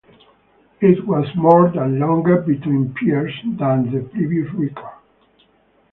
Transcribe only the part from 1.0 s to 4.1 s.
was more than longer between piers than the